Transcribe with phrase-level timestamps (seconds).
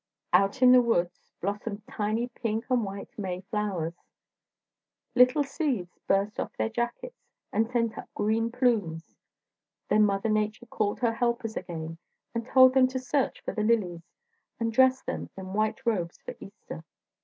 [0.33, 3.93] Out in the woods blossomed tiny pink and white May flowers.
[5.13, 9.15] Little seeds burst off their jackets and sent up green plumes.
[9.89, 11.99] Then Mother Nature called her helpers again
[12.33, 14.01] and told them to search for the lilies,
[14.59, 16.83] and dress them in white robes for Easter.